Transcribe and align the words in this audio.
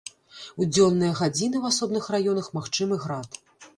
У 0.61 0.67
дзённыя 0.69 1.11
гадзіны 1.19 1.55
ў 1.61 1.65
асобных 1.75 2.09
раёнах 2.17 2.51
магчымы 2.59 2.95
град. 3.05 3.43